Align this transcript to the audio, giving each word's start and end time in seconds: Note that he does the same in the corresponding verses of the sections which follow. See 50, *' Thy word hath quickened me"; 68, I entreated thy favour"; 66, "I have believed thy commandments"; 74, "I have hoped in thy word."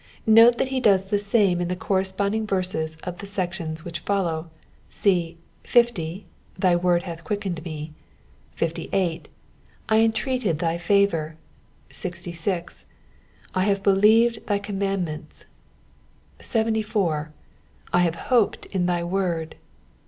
Note 0.25 0.57
that 0.57 0.69
he 0.69 0.79
does 0.79 1.05
the 1.05 1.19
same 1.19 1.61
in 1.61 1.67
the 1.67 1.75
corresponding 1.75 2.47
verses 2.47 2.97
of 3.03 3.19
the 3.19 3.27
sections 3.27 3.85
which 3.85 3.99
follow. 3.99 4.49
See 4.89 5.37
50, 5.63 6.25
*' 6.41 6.57
Thy 6.57 6.75
word 6.75 7.03
hath 7.03 7.23
quickened 7.23 7.63
me"; 7.63 7.93
68, 8.55 9.27
I 9.89 9.97
entreated 9.99 10.57
thy 10.57 10.79
favour"; 10.79 11.35
66, 11.91 12.87
"I 13.53 13.65
have 13.65 13.83
believed 13.83 14.47
thy 14.47 14.57
commandments"; 14.57 15.45
74, 16.39 17.31
"I 17.93 17.99
have 17.99 18.15
hoped 18.31 18.65
in 18.73 18.87
thy 18.87 19.03
word." 19.03 19.55